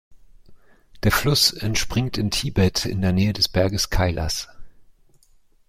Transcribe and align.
Der 1.03 1.11
Fluss 1.11 1.53
entspringt 1.53 2.17
in 2.17 2.31
Tibet 2.31 2.85
in 2.87 3.01
der 3.03 3.11
Nähe 3.11 3.33
des 3.33 3.47
Berges 3.47 3.91
Kailash. 3.91 4.47